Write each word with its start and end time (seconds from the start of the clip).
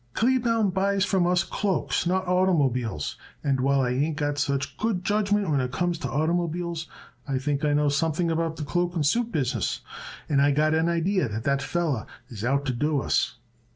Kleebaum 0.15 0.73
buys 0.73 1.05
from 1.05 1.27
us 1.27 1.43
cloaks, 1.43 2.07
not 2.07 2.25
oitermobiles. 2.25 3.17
And 3.43 3.59
while 3.61 3.81
I 3.81 3.91
ain't 3.91 4.15
got 4.17 4.39
such 4.39 4.75
good 4.77 5.03
judgment 5.03 5.51
when 5.51 5.59
it 5.59 5.71
comes 5.71 5.99
to 5.99 6.07
oitermobiles, 6.07 6.87
I 7.27 7.37
think 7.37 7.63
I 7.63 7.73
know 7.73 7.87
something 7.89 8.31
about 8.31 8.55
the 8.55 8.63
cloak 8.63 8.95
and 8.95 9.05
suit 9.05 9.31
business, 9.31 9.81
and 10.27 10.41
I 10.41 10.53
got 10.53 10.73
an 10.73 10.89
idea 10.89 11.29
that 11.29 11.61
feller 11.61 12.07
is 12.29 12.43
out 12.43 12.65
to 12.65 12.73
do 12.73 12.99
us." 12.99 13.35